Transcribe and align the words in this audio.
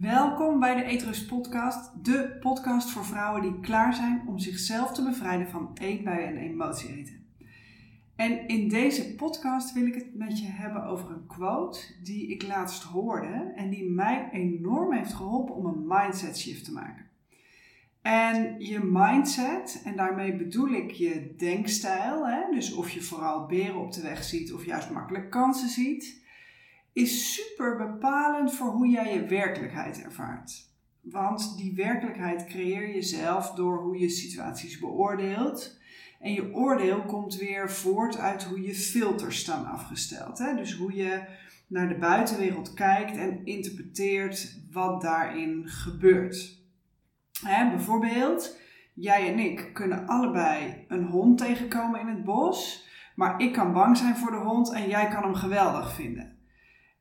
Welkom 0.00 0.60
bij 0.60 0.74
de 0.74 0.84
Eetrust 0.84 1.26
Podcast, 1.26 2.04
de 2.04 2.36
podcast 2.40 2.90
voor 2.90 3.04
vrouwen 3.04 3.42
die 3.42 3.60
klaar 3.60 3.94
zijn 3.94 4.22
om 4.26 4.38
zichzelf 4.38 4.92
te 4.92 5.04
bevrijden 5.04 5.48
van 5.48 5.70
eetbuien 5.74 6.28
en 6.28 6.36
emotieeten. 6.36 7.26
En 8.16 8.48
in 8.48 8.68
deze 8.68 9.14
podcast 9.14 9.72
wil 9.72 9.86
ik 9.86 9.94
het 9.94 10.14
met 10.14 10.40
je 10.40 10.46
hebben 10.46 10.84
over 10.84 11.10
een 11.10 11.26
quote 11.26 11.80
die 12.02 12.28
ik 12.28 12.46
laatst 12.46 12.82
hoorde 12.82 13.52
en 13.56 13.70
die 13.70 13.90
mij 13.90 14.28
enorm 14.32 14.92
heeft 14.92 15.12
geholpen 15.12 15.54
om 15.54 15.66
een 15.66 15.86
mindset 15.86 16.38
shift 16.38 16.64
te 16.64 16.72
maken. 16.72 17.06
En 18.02 18.60
je 18.60 18.80
mindset, 18.84 19.82
en 19.84 19.96
daarmee 19.96 20.36
bedoel 20.36 20.68
ik 20.68 20.90
je 20.90 21.34
denkstijl, 21.36 22.26
hè? 22.26 22.40
dus 22.50 22.74
of 22.74 22.90
je 22.90 23.02
vooral 23.02 23.46
beren 23.46 23.80
op 23.80 23.92
de 23.92 24.02
weg 24.02 24.24
ziet 24.24 24.52
of 24.52 24.64
juist 24.64 24.90
makkelijk 24.90 25.30
kansen 25.30 25.68
ziet, 25.68 26.24
is 26.96 27.34
super 27.34 27.76
bepalend 27.76 28.54
voor 28.54 28.70
hoe 28.70 28.88
jij 28.88 29.14
je 29.14 29.26
werkelijkheid 29.26 30.02
ervaart. 30.02 30.70
Want 31.00 31.56
die 31.56 31.74
werkelijkheid 31.74 32.44
creëer 32.44 32.94
je 32.94 33.02
zelf 33.02 33.50
door 33.50 33.82
hoe 33.82 33.98
je 33.98 34.08
situaties 34.08 34.78
beoordeelt. 34.78 35.78
En 36.20 36.32
je 36.32 36.54
oordeel 36.54 37.02
komt 37.04 37.36
weer 37.36 37.70
voort 37.70 38.18
uit 38.18 38.44
hoe 38.44 38.62
je 38.62 38.74
filters 38.74 39.38
staan 39.38 39.66
afgesteld. 39.66 40.38
Hè? 40.38 40.54
Dus 40.54 40.74
hoe 40.74 40.94
je 40.94 41.22
naar 41.66 41.88
de 41.88 41.98
buitenwereld 41.98 42.74
kijkt 42.74 43.16
en 43.16 43.40
interpreteert 43.44 44.60
wat 44.72 45.00
daarin 45.00 45.68
gebeurt. 45.68 46.60
Hè, 47.42 47.70
bijvoorbeeld, 47.70 48.58
jij 48.94 49.32
en 49.32 49.38
ik 49.38 49.70
kunnen 49.72 50.06
allebei 50.06 50.84
een 50.88 51.04
hond 51.04 51.38
tegenkomen 51.38 52.00
in 52.00 52.08
het 52.08 52.24
bos, 52.24 52.88
maar 53.14 53.40
ik 53.40 53.52
kan 53.52 53.72
bang 53.72 53.96
zijn 53.96 54.16
voor 54.16 54.30
de 54.30 54.36
hond 54.36 54.72
en 54.72 54.88
jij 54.88 55.08
kan 55.08 55.22
hem 55.22 55.34
geweldig 55.34 55.94
vinden. 55.94 56.35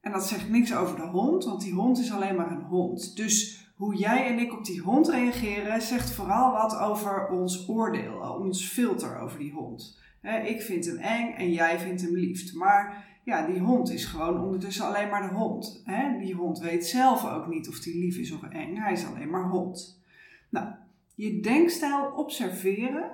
En 0.06 0.12
dat 0.12 0.28
zegt 0.28 0.50
niks 0.50 0.76
over 0.76 0.96
de 0.96 1.08
hond, 1.08 1.46
want 1.46 1.62
die 1.62 1.74
hond 1.74 2.00
is 2.00 2.12
alleen 2.12 2.36
maar 2.36 2.52
een 2.52 2.64
hond. 2.64 3.16
Dus 3.16 3.68
hoe 3.76 3.96
jij 3.96 4.28
en 4.28 4.40
ik 4.40 4.54
op 4.54 4.66
die 4.66 4.82
hond 4.82 5.10
reageren, 5.10 5.82
zegt 5.82 6.12
vooral 6.12 6.52
wat 6.52 6.78
over 6.78 7.28
ons 7.28 7.70
oordeel, 7.70 8.38
ons 8.40 8.68
filter 8.68 9.20
over 9.20 9.40
die 9.40 9.52
hond. 9.52 10.00
ik 10.46 10.62
vind 10.62 10.86
hem 10.86 10.98
eng 10.98 11.34
en 11.34 11.52
jij 11.52 11.80
vindt 11.80 12.02
hem 12.02 12.16
lief. 12.16 12.54
Maar 12.54 13.06
ja, 13.24 13.46
die 13.46 13.60
hond 13.60 13.92
is 13.92 14.06
gewoon 14.06 14.44
ondertussen 14.44 14.86
alleen 14.86 15.10
maar 15.10 15.30
de 15.30 15.36
hond. 15.36 15.84
die 16.20 16.36
hond 16.36 16.60
weet 16.60 16.88
zelf 16.88 17.26
ook 17.26 17.48
niet 17.48 17.68
of 17.68 17.80
die 17.80 18.00
lief 18.00 18.18
is 18.18 18.32
of 18.32 18.44
eng. 18.44 18.76
Hij 18.76 18.94
is 18.94 19.06
alleen 19.06 19.30
maar 19.30 19.50
hond. 19.50 20.02
Nou, 20.50 20.68
je 21.16 21.40
denkstijl 21.40 22.12
observeren 22.16 23.12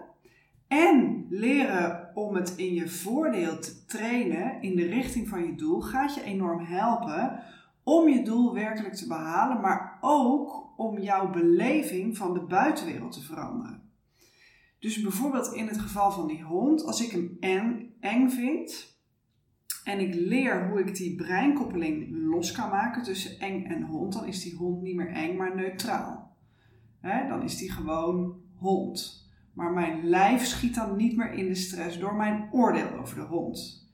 en 0.72 1.26
leren 1.30 2.12
om 2.14 2.36
het 2.36 2.56
in 2.56 2.74
je 2.74 2.90
voordeel 2.90 3.60
te 3.60 3.86
trainen 3.86 4.62
in 4.62 4.76
de 4.76 4.86
richting 4.86 5.28
van 5.28 5.46
je 5.46 5.56
doel 5.56 5.82
gaat 5.82 6.16
je 6.16 6.24
enorm 6.24 6.66
helpen 6.66 7.44
om 7.84 8.10
je 8.10 8.24
doel 8.24 8.54
werkelijk 8.54 8.94
te 8.94 9.08
behalen, 9.08 9.62
maar 9.62 9.98
ook 10.02 10.74
om 10.78 11.00
jouw 11.00 11.30
beleving 11.30 12.18
van 12.18 12.34
de 12.34 12.40
buitenwereld 12.40 13.12
te 13.12 13.22
veranderen. 13.22 13.82
Dus 14.80 15.02
bijvoorbeeld 15.02 15.54
in 15.54 15.68
het 15.68 15.80
geval 15.80 16.12
van 16.12 16.28
die 16.28 16.44
hond, 16.44 16.86
als 16.86 17.06
ik 17.06 17.12
hem 17.12 17.38
eng, 17.40 17.94
eng 18.00 18.30
vind 18.30 19.00
en 19.84 20.00
ik 20.00 20.14
leer 20.14 20.70
hoe 20.70 20.80
ik 20.80 20.96
die 20.96 21.16
breinkoppeling 21.16 22.08
los 22.12 22.52
kan 22.52 22.70
maken 22.70 23.04
tussen 23.04 23.40
eng 23.40 23.66
en 23.66 23.84
hond, 23.84 24.14
dan 24.14 24.26
is 24.26 24.44
die 24.44 24.56
hond 24.56 24.82
niet 24.82 24.96
meer 24.96 25.12
eng, 25.12 25.38
maar 25.38 25.56
neutraal 25.56 26.22
dan 27.02 27.44
is 27.44 27.58
die 27.58 27.72
gewoon 27.72 28.42
hond. 28.56 29.21
Maar 29.62 29.72
mijn 29.72 30.04
lijf 30.04 30.46
schiet 30.46 30.76
dan 30.76 30.96
niet 30.96 31.18
meer 31.18 31.32
in 31.32 31.48
de 31.48 31.56
stress 31.56 32.00
door 32.00 32.16
mijn 32.16 32.50
oordeel 32.52 32.94
over 33.00 33.16
de 33.16 33.22
hond. 33.22 33.88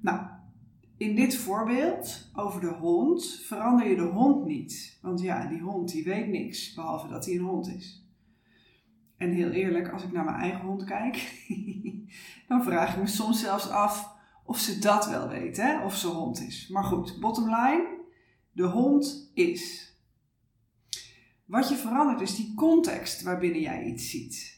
Nou, 0.00 0.20
in 0.96 1.16
dit 1.16 1.36
voorbeeld 1.36 2.30
over 2.32 2.60
de 2.60 2.72
hond 2.72 3.40
verander 3.44 3.88
je 3.88 3.96
de 3.96 4.02
hond 4.02 4.44
niet. 4.44 4.98
Want 5.02 5.20
ja, 5.20 5.46
die 5.46 5.60
hond 5.60 5.92
die 5.92 6.04
weet 6.04 6.28
niks, 6.28 6.74
behalve 6.74 7.08
dat 7.08 7.24
hij 7.24 7.34
een 7.34 7.44
hond 7.44 7.68
is. 7.68 8.08
En 9.16 9.30
heel 9.30 9.50
eerlijk, 9.50 9.88
als 9.92 10.02
ik 10.02 10.12
naar 10.12 10.24
mijn 10.24 10.36
eigen 10.36 10.66
hond 10.66 10.84
kijk, 10.84 11.46
dan 12.48 12.62
vraag 12.62 12.94
ik 12.94 13.00
me 13.00 13.06
soms 13.06 13.40
zelfs 13.40 13.68
af 13.68 14.16
of 14.44 14.58
ze 14.58 14.78
dat 14.78 15.08
wel 15.08 15.28
weet, 15.28 15.56
hè? 15.56 15.84
of 15.84 15.96
ze 15.96 16.06
hond 16.06 16.40
is. 16.40 16.68
Maar 16.68 16.84
goed, 16.84 17.16
bottom 17.20 17.44
line, 17.44 18.00
de 18.52 18.66
hond 18.66 19.30
is. 19.34 19.94
Wat 21.44 21.68
je 21.68 21.74
verandert 21.74 22.20
is 22.20 22.36
die 22.36 22.54
context 22.54 23.22
waarbinnen 23.22 23.60
jij 23.60 23.84
iets 23.84 24.10
ziet. 24.10 24.53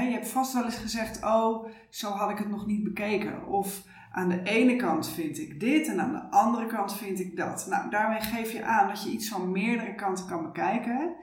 Je 0.00 0.12
hebt 0.12 0.28
vast 0.28 0.52
wel 0.52 0.64
eens 0.64 0.76
gezegd, 0.76 1.24
oh, 1.24 1.66
zo 1.90 2.08
had 2.08 2.30
ik 2.30 2.38
het 2.38 2.48
nog 2.48 2.66
niet 2.66 2.84
bekeken. 2.84 3.46
Of 3.46 3.82
aan 4.12 4.28
de 4.28 4.42
ene 4.42 4.76
kant 4.76 5.08
vind 5.08 5.38
ik 5.38 5.60
dit 5.60 5.88
en 5.88 6.00
aan 6.00 6.12
de 6.12 6.36
andere 6.36 6.66
kant 6.66 6.96
vind 6.96 7.20
ik 7.20 7.36
dat. 7.36 7.66
Nou, 7.68 7.90
daarmee 7.90 8.20
geef 8.20 8.52
je 8.52 8.64
aan 8.64 8.88
dat 8.88 9.02
je 9.02 9.10
iets 9.10 9.28
van 9.28 9.52
meerdere 9.52 9.94
kanten 9.94 10.26
kan 10.26 10.42
bekijken. 10.42 11.14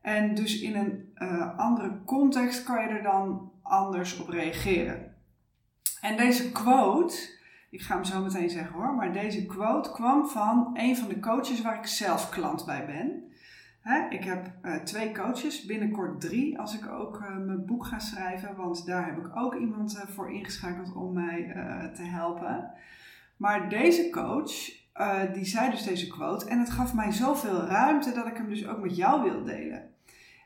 En 0.00 0.34
dus 0.34 0.60
in 0.60 0.76
een 0.76 1.12
uh, 1.16 1.58
andere 1.58 2.02
context 2.04 2.64
kan 2.64 2.82
je 2.82 2.88
er 2.88 3.02
dan 3.02 3.52
anders 3.62 4.20
op 4.20 4.28
reageren. 4.28 5.14
En 6.00 6.16
deze 6.16 6.52
quote, 6.52 7.14
ik 7.70 7.80
ga 7.80 7.94
hem 7.94 8.04
zo 8.04 8.22
meteen 8.22 8.50
zeggen 8.50 8.74
hoor, 8.74 8.94
maar 8.94 9.12
deze 9.12 9.46
quote 9.46 9.92
kwam 9.92 10.28
van 10.28 10.70
een 10.72 10.96
van 10.96 11.08
de 11.08 11.20
coaches 11.20 11.62
waar 11.62 11.78
ik 11.78 11.86
zelf 11.86 12.28
klant 12.28 12.64
bij 12.66 12.86
ben. 12.86 13.32
Hè? 13.84 14.08
Ik 14.08 14.24
heb 14.24 14.52
uh, 14.62 14.76
twee 14.76 15.12
coaches, 15.12 15.64
binnenkort 15.64 16.20
drie 16.20 16.58
als 16.58 16.74
ik 16.74 16.88
ook 16.88 17.20
uh, 17.20 17.36
mijn 17.38 17.64
boek 17.64 17.86
ga 17.86 17.98
schrijven, 17.98 18.56
want 18.56 18.86
daar 18.86 19.06
heb 19.06 19.18
ik 19.18 19.36
ook 19.36 19.54
iemand 19.54 19.94
uh, 19.96 20.02
voor 20.02 20.32
ingeschakeld 20.32 20.94
om 20.94 21.12
mij 21.12 21.50
te 21.94 22.02
helpen. 22.02 22.70
Maar 23.36 23.68
deze 23.68 24.10
coach, 24.10 24.52
die 25.32 25.44
zei 25.44 25.70
dus 25.70 25.82
deze 25.82 26.06
quote 26.06 26.46
en 26.46 26.58
het 26.58 26.70
gaf 26.70 26.94
mij 26.94 27.12
zoveel 27.12 27.60
ruimte 27.60 28.12
dat 28.12 28.26
ik 28.26 28.36
hem 28.36 28.48
dus 28.48 28.66
ook 28.66 28.80
met 28.80 28.96
jou 28.96 29.22
wil 29.30 29.44
delen. 29.44 29.90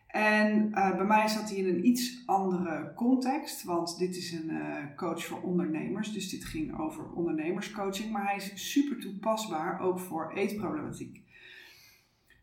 En 0.06 0.70
bij 0.70 1.04
mij 1.04 1.28
zat 1.28 1.48
hij 1.48 1.58
in 1.58 1.68
een 1.68 1.86
iets 1.86 2.22
andere 2.26 2.92
context, 2.94 3.64
want 3.64 3.98
dit 3.98 4.16
is 4.16 4.32
een 4.32 4.50
coach 4.96 5.24
voor 5.24 5.40
ondernemers, 5.40 6.12
dus 6.12 6.30
dit 6.30 6.44
ging 6.44 6.78
over 6.78 7.12
ondernemerscoaching, 7.12 8.12
maar 8.12 8.26
hij 8.26 8.36
is 8.36 8.70
super 8.70 9.00
toepasbaar 9.00 9.80
ook 9.80 9.98
voor 9.98 10.32
eetproblematiek. 10.32 11.26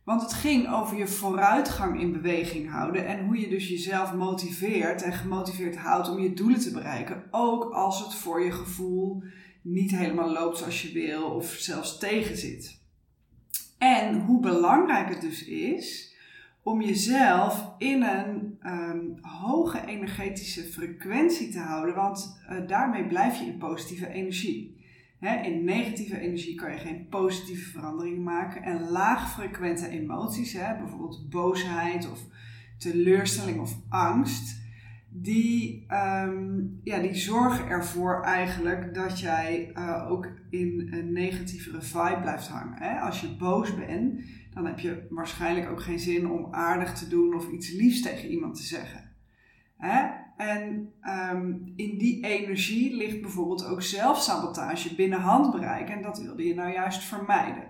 Want 0.05 0.21
het 0.21 0.33
ging 0.33 0.73
over 0.73 0.97
je 0.97 1.07
vooruitgang 1.07 1.99
in 1.99 2.11
beweging 2.11 2.71
houden 2.71 3.07
en 3.07 3.25
hoe 3.25 3.39
je 3.39 3.49
dus 3.49 3.67
jezelf 3.67 4.13
motiveert 4.13 5.01
en 5.01 5.13
gemotiveerd 5.13 5.77
houdt 5.77 6.09
om 6.09 6.19
je 6.19 6.33
doelen 6.33 6.59
te 6.59 6.71
bereiken. 6.71 7.23
Ook 7.31 7.73
als 7.73 8.03
het 8.03 8.13
voor 8.13 8.43
je 8.43 8.51
gevoel 8.51 9.23
niet 9.61 9.91
helemaal 9.91 10.31
loopt 10.31 10.57
zoals 10.57 10.81
je 10.81 10.91
wil 10.91 11.23
of 11.23 11.45
zelfs 11.45 11.97
tegenzit. 11.97 12.81
En 13.77 14.19
hoe 14.19 14.39
belangrijk 14.39 15.09
het 15.09 15.21
dus 15.21 15.45
is 15.45 16.13
om 16.63 16.81
jezelf 16.81 17.71
in 17.77 18.03
een 18.03 18.59
um, 18.65 19.17
hoge 19.21 19.85
energetische 19.85 20.63
frequentie 20.63 21.49
te 21.49 21.59
houden, 21.59 21.95
want 21.95 22.39
uh, 22.49 22.67
daarmee 22.67 23.07
blijf 23.07 23.39
je 23.39 23.45
in 23.45 23.57
positieve 23.57 24.07
energie 24.07 24.74
in 25.33 25.63
negatieve 25.63 26.19
energie 26.19 26.55
kan 26.55 26.71
je 26.71 26.77
geen 26.77 27.07
positieve 27.09 27.69
verandering 27.69 28.23
maken. 28.23 28.63
En 28.63 28.89
laagfrequente 28.89 29.87
emoties, 29.87 30.53
bijvoorbeeld 30.53 31.29
boosheid 31.29 32.11
of 32.11 32.19
teleurstelling 32.77 33.59
of 33.59 33.77
angst, 33.89 34.63
die, 35.09 35.85
ehm, 35.87 36.59
ja, 36.83 36.99
die 36.99 37.15
zorgen 37.15 37.67
ervoor 37.67 38.21
eigenlijk 38.23 38.93
dat 38.93 39.19
jij 39.19 39.71
uh, 39.77 40.11
ook 40.11 40.27
in 40.49 40.87
een 40.91 41.11
negatievere 41.11 41.81
vibe 41.81 42.19
blijft 42.21 42.47
hangen. 42.47 42.99
Als 42.99 43.21
je 43.21 43.35
boos 43.35 43.75
bent, 43.75 44.19
dan 44.53 44.65
heb 44.65 44.79
je 44.79 45.07
waarschijnlijk 45.09 45.69
ook 45.69 45.81
geen 45.81 45.99
zin 45.99 46.29
om 46.29 46.53
aardig 46.53 46.93
te 46.93 47.07
doen 47.07 47.35
of 47.35 47.51
iets 47.51 47.71
liefs 47.71 48.01
tegen 48.01 48.29
iemand 48.29 48.55
te 48.55 48.63
zeggen. 48.63 49.11
En 50.37 50.93
ehm, 51.01 51.53
in 51.75 51.97
die 51.97 52.25
energie 52.25 52.95
ligt 52.95 53.21
bijvoorbeeld 53.21 53.65
ook 53.65 53.81
zelfsabotage 53.81 54.95
binnen 54.95 55.19
handbereik. 55.19 55.89
En 55.89 56.01
dat 56.01 56.19
wilde 56.19 56.47
je 56.47 56.55
nou 56.55 56.71
juist 56.71 57.03
vermijden. 57.03 57.63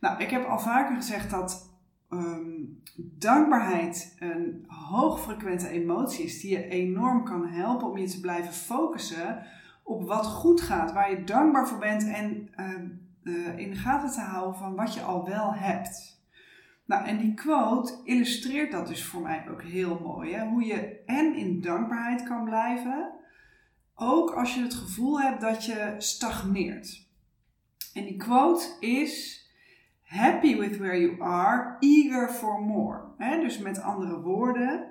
Nou, 0.00 0.20
ik 0.22 0.30
heb 0.30 0.44
al 0.44 0.58
vaker 0.58 0.96
gezegd 0.96 1.30
dat 1.30 1.74
ehm, 2.10 2.60
dankbaarheid 2.96 4.16
een 4.18 4.64
hoogfrequente 4.66 5.68
emotie 5.68 6.24
is 6.24 6.40
die 6.40 6.50
je 6.50 6.68
enorm 6.68 7.24
kan 7.24 7.46
helpen 7.46 7.90
om 7.90 7.98
je 7.98 8.08
te 8.08 8.20
blijven 8.20 8.52
focussen 8.52 9.46
op 9.82 10.06
wat 10.06 10.26
goed 10.26 10.60
gaat, 10.60 10.92
waar 10.92 11.10
je 11.10 11.24
dankbaar 11.24 11.68
voor 11.68 11.78
bent 11.78 12.08
en 12.08 12.48
ehm, 12.54 12.86
eh, 13.22 13.58
in 13.58 13.70
de 13.70 13.76
gaten 13.76 14.10
te 14.10 14.20
houden 14.20 14.58
van 14.58 14.74
wat 14.74 14.94
je 14.94 15.02
al 15.02 15.24
wel 15.24 15.54
hebt. 15.54 16.15
Nou, 16.86 17.06
en 17.06 17.18
die 17.18 17.34
quote 17.34 18.00
illustreert 18.04 18.72
dat 18.72 18.86
dus 18.86 19.04
voor 19.04 19.22
mij 19.22 19.48
ook 19.50 19.62
heel 19.62 20.00
mooi. 20.02 20.32
Hè? 20.32 20.46
Hoe 20.46 20.64
je 20.64 21.02
en 21.06 21.34
in 21.34 21.60
dankbaarheid 21.60 22.22
kan 22.22 22.44
blijven, 22.44 23.12
ook 23.94 24.30
als 24.30 24.54
je 24.54 24.60
het 24.60 24.74
gevoel 24.74 25.20
hebt 25.20 25.40
dat 25.40 25.64
je 25.64 25.94
stagneert. 25.98 27.06
En 27.94 28.04
die 28.04 28.16
quote 28.16 28.76
is: 28.80 29.44
Happy 30.02 30.56
with 30.56 30.76
where 30.76 31.00
you 31.00 31.22
are, 31.22 31.76
eager 31.80 32.28
for 32.28 32.60
more. 32.60 33.00
Hè? 33.18 33.40
Dus 33.40 33.58
met 33.58 33.80
andere 33.80 34.20
woorden, 34.20 34.86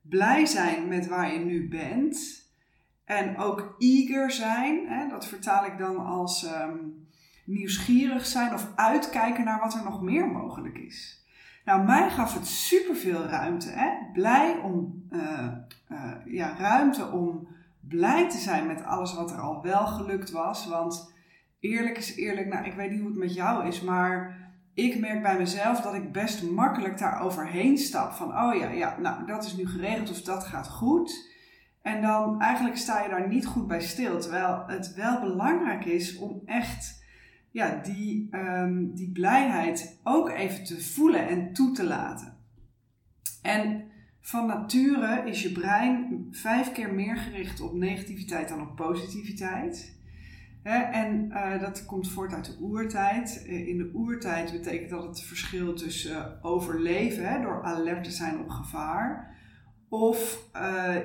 blij 0.00 0.46
zijn 0.46 0.88
met 0.88 1.06
waar 1.06 1.32
je 1.32 1.38
nu 1.38 1.68
bent. 1.68 2.44
En 3.04 3.36
ook 3.36 3.74
eager 3.78 4.30
zijn, 4.30 4.88
hè? 4.88 5.08
dat 5.08 5.26
vertaal 5.26 5.64
ik 5.64 5.78
dan 5.78 5.96
als 5.96 6.42
um, 6.42 7.06
nieuwsgierig 7.44 8.26
zijn 8.26 8.54
of 8.54 8.72
uitkijken 8.74 9.44
naar 9.44 9.60
wat 9.60 9.74
er 9.74 9.84
nog 9.84 10.02
meer 10.02 10.26
mogelijk 10.26 10.78
is. 10.78 11.25
Nou, 11.66 11.84
mij 11.84 12.10
gaf 12.10 12.34
het 12.34 12.46
superveel 12.46 13.24
ruimte. 13.24 13.68
Hè? 13.70 13.90
Blij 14.12 14.58
om, 14.62 15.06
uh, 15.10 15.46
uh, 15.92 16.12
ja, 16.24 16.56
ruimte 16.58 17.10
om 17.10 17.48
blij 17.80 18.28
te 18.28 18.38
zijn 18.38 18.66
met 18.66 18.84
alles 18.84 19.14
wat 19.14 19.30
er 19.30 19.38
al 19.38 19.62
wel 19.62 19.86
gelukt 19.86 20.30
was. 20.30 20.66
Want 20.66 21.12
eerlijk 21.60 21.96
is 21.96 22.16
eerlijk, 22.16 22.46
nou, 22.46 22.64
ik 22.64 22.72
weet 22.72 22.90
niet 22.90 23.00
hoe 23.00 23.08
het 23.08 23.18
met 23.18 23.34
jou 23.34 23.66
is, 23.66 23.80
maar 23.80 24.36
ik 24.74 24.98
merk 24.98 25.22
bij 25.22 25.38
mezelf 25.38 25.80
dat 25.80 25.94
ik 25.94 26.12
best 26.12 26.50
makkelijk 26.50 26.98
daar 26.98 27.20
overheen 27.20 27.78
stap. 27.78 28.12
Van, 28.12 28.28
oh 28.28 28.54
ja, 28.54 28.68
ja, 28.68 28.96
nou, 28.98 29.26
dat 29.26 29.44
is 29.44 29.56
nu 29.56 29.66
geregeld 29.66 30.10
of 30.10 30.22
dat 30.22 30.44
gaat 30.44 30.68
goed. 30.68 31.34
En 31.82 32.02
dan 32.02 32.40
eigenlijk 32.40 32.76
sta 32.76 33.02
je 33.02 33.08
daar 33.08 33.28
niet 33.28 33.46
goed 33.46 33.66
bij 33.66 33.80
stil. 33.80 34.20
Terwijl 34.20 34.64
het 34.66 34.94
wel 34.94 35.20
belangrijk 35.20 35.84
is 35.84 36.16
om 36.16 36.42
echt 36.44 37.04
ja, 37.56 37.80
die, 37.82 38.28
um, 38.30 38.94
die 38.94 39.12
blijheid 39.12 39.98
ook 40.02 40.30
even 40.30 40.64
te 40.64 40.80
voelen 40.80 41.28
en 41.28 41.52
toe 41.52 41.72
te 41.72 41.84
laten. 41.84 42.36
En 43.42 43.84
van 44.20 44.46
nature 44.46 45.22
is 45.28 45.42
je 45.42 45.52
brein 45.52 46.26
vijf 46.30 46.72
keer 46.72 46.94
meer 46.94 47.16
gericht 47.16 47.60
op 47.60 47.74
negativiteit 47.74 48.48
dan 48.48 48.60
op 48.60 48.76
positiviteit. 48.76 49.94
en 50.62 51.30
uh, 51.30 51.60
dat 51.60 51.84
komt 51.84 52.10
voort 52.10 52.32
uit 52.32 52.44
de 52.44 52.56
oertijd. 52.60 53.44
Uh, 53.46 53.68
in 53.68 53.78
de 53.78 53.90
oertijd 53.94 54.52
betekent 54.52 54.90
dat 54.90 55.02
het 55.02 55.22
verschil 55.22 55.74
tussen 55.74 56.16
uh, 56.16 56.26
overleven 56.42 57.42
door 57.42 57.62
alert 57.62 58.04
te 58.04 58.10
zijn 58.10 58.40
op 58.40 58.48
gevaar 58.48 59.34
of 59.88 60.48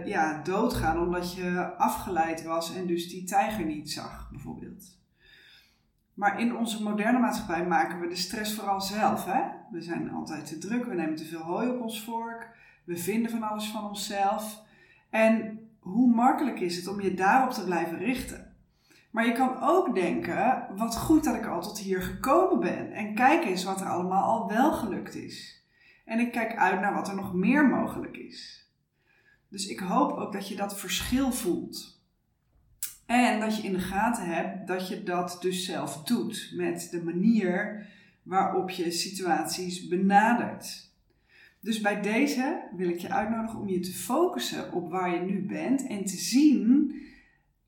ja, 0.05 0.41
doodgaan 0.43 0.99
omdat 0.99 1.35
je 1.35 1.75
afgeleid 1.77 2.43
was 2.43 2.75
en 2.75 2.87
dus 2.87 3.09
die 3.09 3.23
tijger 3.23 3.65
niet 3.65 3.91
zag, 3.91 4.29
bijvoorbeeld. 4.31 5.00
Maar 6.13 6.39
in 6.39 6.55
onze 6.55 6.83
moderne 6.83 7.19
maatschappij 7.19 7.65
maken 7.65 7.99
we 7.99 8.07
de 8.07 8.15
stress 8.15 8.53
vooral 8.55 8.81
zelf. 8.81 9.25
Hè? 9.25 9.41
We 9.71 9.81
zijn 9.81 10.11
altijd 10.11 10.45
te 10.45 10.57
druk, 10.57 10.85
we 10.85 10.93
nemen 10.93 11.15
te 11.15 11.25
veel 11.25 11.41
hooi 11.41 11.69
op 11.69 11.81
ons 11.81 12.03
vork, 12.03 12.49
we 12.83 12.97
vinden 12.97 13.31
van 13.31 13.43
alles 13.43 13.67
van 13.67 13.87
onszelf. 13.87 14.63
En 15.09 15.59
hoe 15.79 16.13
makkelijk 16.13 16.59
is 16.59 16.75
het 16.75 16.87
om 16.87 17.01
je 17.01 17.13
daarop 17.13 17.51
te 17.51 17.63
blijven 17.63 17.97
richten? 17.97 18.55
Maar 19.11 19.25
je 19.25 19.31
kan 19.31 19.61
ook 19.61 19.95
denken, 19.95 20.67
wat 20.75 20.97
goed 20.97 21.23
dat 21.23 21.35
ik 21.35 21.45
al 21.45 21.61
tot 21.61 21.79
hier 21.79 22.01
gekomen 22.01 22.59
ben. 22.59 22.91
En 22.91 23.15
kijk 23.15 23.43
eens 23.43 23.63
wat 23.63 23.81
er 23.81 23.87
allemaal 23.87 24.23
al 24.23 24.47
wel 24.47 24.73
gelukt 24.73 25.15
is. 25.15 25.65
En 26.05 26.19
ik 26.19 26.31
kijk 26.31 26.55
uit 26.55 26.81
naar 26.81 26.93
wat 26.93 27.07
er 27.07 27.15
nog 27.15 27.33
meer 27.33 27.67
mogelijk 27.67 28.17
is. 28.17 28.69
Dus 29.49 29.67
ik 29.67 29.79
hoop 29.79 30.11
ook 30.11 30.33
dat 30.33 30.47
je 30.47 30.55
dat 30.55 30.79
verschil 30.79 31.31
voelt. 31.31 31.90
En 33.11 33.39
dat 33.39 33.57
je 33.57 33.63
in 33.63 33.73
de 33.73 33.79
gaten 33.79 34.25
hebt 34.25 34.67
dat 34.67 34.87
je 34.87 35.03
dat 35.03 35.37
dus 35.41 35.65
zelf 35.65 36.03
doet 36.03 36.51
met 36.55 36.87
de 36.91 37.03
manier 37.03 37.87
waarop 38.23 38.69
je 38.69 38.91
situaties 38.91 39.87
benadert. 39.87 40.89
Dus 41.59 41.81
bij 41.81 42.01
deze 42.01 42.61
wil 42.75 42.89
ik 42.89 42.99
je 42.99 43.09
uitnodigen 43.09 43.59
om 43.59 43.67
je 43.67 43.79
te 43.79 43.93
focussen 43.93 44.73
op 44.73 44.91
waar 44.91 45.13
je 45.13 45.19
nu 45.19 45.45
bent 45.45 45.87
en 45.87 46.05
te 46.05 46.15
zien 46.15 46.95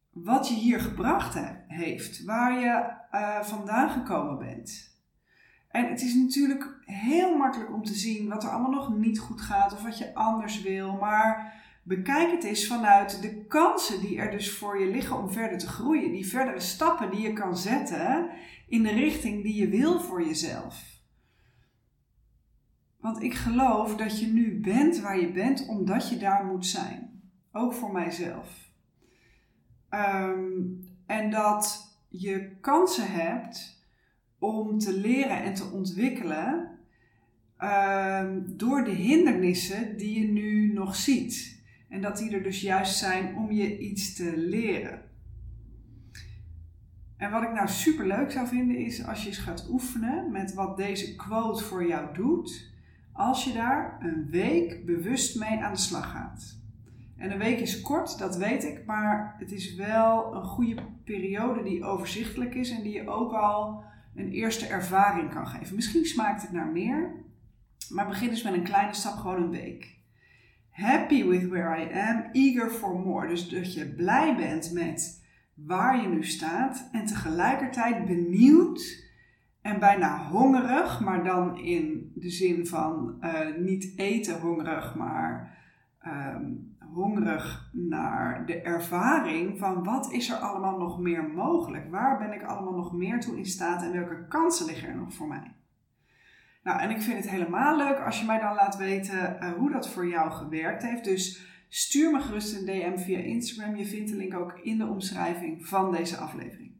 wat 0.10 0.48
je 0.48 0.54
hier 0.54 0.80
gebracht 0.80 1.40
heeft, 1.68 2.24
waar 2.24 2.60
je 2.60 2.94
uh, 3.12 3.42
vandaan 3.42 3.90
gekomen 3.90 4.38
bent. 4.38 4.98
En 5.68 5.90
het 5.90 6.02
is 6.02 6.16
natuurlijk 6.16 6.78
heel 6.86 7.38
makkelijk 7.38 7.74
om 7.74 7.84
te 7.84 7.94
zien 7.94 8.30
wat 8.30 8.44
er 8.44 8.50
allemaal 8.50 8.72
nog 8.72 8.98
niet 8.98 9.20
goed 9.20 9.42
gaat 9.42 9.74
of 9.74 9.84
wat 9.84 9.98
je 9.98 10.16
anders 10.16 10.62
wil, 10.62 10.98
maar 10.98 11.54
Bekijk 11.84 12.32
het 12.32 12.44
eens 12.44 12.68
vanuit 12.68 13.22
de 13.22 13.46
kansen 13.46 14.02
die 14.02 14.18
er 14.18 14.32
dus 14.32 14.52
voor 14.52 14.80
je 14.80 14.92
liggen 14.92 15.18
om 15.18 15.32
verder 15.32 15.58
te 15.58 15.68
groeien. 15.68 16.12
Die 16.12 16.28
verdere 16.28 16.60
stappen 16.60 17.12
die 17.12 17.22
je 17.22 17.34
kan 17.34 17.58
zetten 17.58 18.30
in 18.68 18.84
de 18.84 18.92
richting 18.92 19.44
die 19.44 19.56
je 19.56 19.68
wil 19.68 20.00
voor 20.00 20.26
jezelf. 20.26 20.94
Want 23.00 23.24
ik 23.24 23.34
geloof 23.34 23.96
dat 23.96 24.20
je 24.20 24.28
nu 24.28 24.60
bent 24.60 25.00
waar 25.00 25.20
je 25.20 25.32
bent 25.32 25.68
omdat 25.68 26.10
je 26.10 26.18
daar 26.18 26.46
moet 26.46 26.66
zijn. 26.66 27.22
Ook 27.52 27.74
voor 27.74 27.92
mijzelf. 27.92 28.72
Um, 29.90 30.88
en 31.06 31.30
dat 31.30 31.96
je 32.10 32.58
kansen 32.62 33.12
hebt 33.12 33.86
om 34.40 34.80
te 34.80 34.94
leren 34.94 35.44
en 35.44 35.54
te 35.54 35.70
ontwikkelen 35.72 36.70
um, 37.60 38.58
door 38.58 38.84
de 38.84 38.92
hindernissen 38.92 39.98
die 39.98 40.20
je 40.20 40.28
nu 40.28 40.74
nog 40.74 40.96
ziet. 40.96 41.53
En 41.94 42.02
dat 42.02 42.18
die 42.18 42.36
er 42.36 42.44
dus 42.44 42.62
juist 42.62 42.98
zijn 42.98 43.36
om 43.36 43.52
je 43.52 43.80
iets 43.80 44.14
te 44.14 44.38
leren. 44.38 45.02
En 47.18 47.32
wat 47.32 47.44
ik 47.44 47.52
nou 47.54 47.68
super 47.68 48.08
leuk 48.08 48.32
zou 48.32 48.48
vinden 48.48 48.78
is 48.78 49.06
als 49.06 49.22
je 49.22 49.28
eens 49.28 49.38
gaat 49.38 49.68
oefenen 49.70 50.32
met 50.32 50.54
wat 50.54 50.78
deze 50.78 51.16
quote 51.16 51.64
voor 51.64 51.88
jou 51.88 52.14
doet. 52.14 52.72
Als 53.12 53.44
je 53.44 53.54
daar 53.54 53.98
een 54.00 54.30
week 54.30 54.86
bewust 54.86 55.40
mee 55.40 55.60
aan 55.60 55.74
de 55.74 55.80
slag 55.80 56.12
gaat. 56.12 56.62
En 57.18 57.32
een 57.32 57.38
week 57.38 57.60
is 57.60 57.82
kort, 57.82 58.18
dat 58.18 58.38
weet 58.38 58.64
ik, 58.64 58.86
maar 58.86 59.36
het 59.40 59.52
is 59.52 59.76
wel 59.76 60.36
een 60.36 60.44
goede 60.44 60.76
periode 61.04 61.64
die 61.64 61.84
overzichtelijk 61.84 62.56
is 62.56 62.70
en 62.70 62.84
die 62.84 62.94
je 62.94 63.10
ook 63.10 63.34
al 63.34 63.84
een 64.16 64.32
eerste 64.32 64.66
ervaring 64.66 65.34
kan 65.34 65.48
geven. 65.48 65.76
Misschien 65.76 66.06
smaakt 66.06 66.42
het 66.42 66.52
naar 66.52 66.72
meer, 66.72 67.12
maar 67.90 68.08
begin 68.08 68.30
dus 68.30 68.44
met 68.44 68.54
een 68.54 68.64
kleine 68.64 68.94
stap, 68.94 69.18
gewoon 69.18 69.44
een 69.44 69.50
week 69.50 70.02
happy 70.74 71.24
with 71.24 71.50
where 71.50 71.70
I 71.70 72.00
am, 72.00 72.30
eager 72.32 72.70
for 72.70 73.00
more. 73.00 73.28
Dus 73.28 73.50
dat 73.50 73.74
je 73.74 73.94
blij 73.94 74.36
bent 74.36 74.72
met 74.74 75.24
waar 75.54 76.02
je 76.02 76.08
nu 76.08 76.24
staat 76.24 76.90
en 76.92 77.06
tegelijkertijd 77.06 78.06
benieuwd 78.06 79.12
en 79.62 79.80
bijna 79.80 80.28
hongerig, 80.28 81.00
maar 81.00 81.24
dan 81.24 81.58
in 81.58 82.12
de 82.16 82.30
zin 82.30 82.68
van 82.68 83.18
uh, 83.22 83.56
niet 83.58 83.94
eten 83.96 84.40
hongerig, 84.40 84.96
maar 84.96 85.58
um, 86.08 86.76
hongerig 86.94 87.70
naar 87.72 88.46
de 88.46 88.62
ervaring 88.62 89.60
van 89.60 89.84
wat 89.84 90.12
is 90.12 90.30
er 90.30 90.38
allemaal 90.38 90.78
nog 90.78 91.00
meer 91.00 91.24
mogelijk? 91.24 91.92
Waar 91.92 92.18
ben 92.18 92.34
ik 92.34 92.44
allemaal 92.44 92.76
nog 92.76 92.94
meer 92.94 93.20
toe 93.20 93.38
in 93.38 93.46
staat 93.46 93.84
en 93.84 93.92
welke 93.92 94.28
kansen 94.28 94.66
liggen 94.66 94.90
er 94.90 94.96
nog 94.96 95.14
voor 95.14 95.28
mij? 95.28 95.52
Nou, 96.64 96.80
en 96.80 96.90
ik 96.90 97.02
vind 97.02 97.18
het 97.18 97.30
helemaal 97.30 97.78
leuk 97.78 98.00
als 98.00 98.20
je 98.20 98.26
mij 98.26 98.40
dan 98.40 98.56
laat 98.56 98.78
weten 98.78 99.38
uh, 99.42 99.52
hoe 99.52 99.72
dat 99.72 99.90
voor 99.90 100.08
jou 100.08 100.32
gewerkt 100.32 100.84
heeft. 100.84 101.04
Dus 101.04 101.46
stuur 101.70 102.12
me 102.12 102.20
gerust 102.20 102.56
een 102.56 102.66
DM 102.66 102.98
via 102.98 103.20
Instagram. 103.20 103.76
Je 103.76 103.86
vindt 103.86 104.10
de 104.10 104.16
link 104.16 104.34
ook 104.34 104.60
in 104.60 104.78
de 104.78 104.88
omschrijving 104.88 105.68
van 105.68 105.92
deze 105.92 106.18
aflevering. 106.18 106.72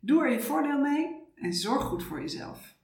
Doe 0.00 0.24
er 0.24 0.30
je 0.30 0.40
voordeel 0.40 0.80
mee 0.80 1.22
en 1.36 1.52
zorg 1.52 1.82
goed 1.82 2.02
voor 2.02 2.20
jezelf. 2.20 2.72